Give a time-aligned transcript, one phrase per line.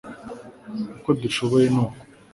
[0.97, 1.99] uko dushoboye ni uku